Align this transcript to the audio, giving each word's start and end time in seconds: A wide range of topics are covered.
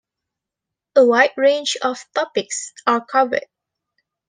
A 0.95 1.05
wide 1.05 1.33
range 1.37 1.77
of 1.83 2.03
topics 2.15 2.73
are 2.87 3.05
covered. 3.05 3.45